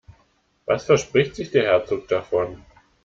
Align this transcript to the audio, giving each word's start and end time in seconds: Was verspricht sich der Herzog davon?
Was 0.65 0.85
verspricht 0.85 1.35
sich 1.35 1.51
der 1.51 1.61
Herzog 1.65 2.07
davon? 2.07 2.65